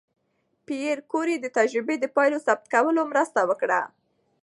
پېیر 0.65 0.97
کوري 1.11 1.35
د 1.39 1.45
تجربې 1.57 1.95
د 1.99 2.05
پایلو 2.15 2.39
ثبت 2.47 2.65
کولو 2.73 3.01
مرسته 3.11 3.39
وکړه. 3.49 3.81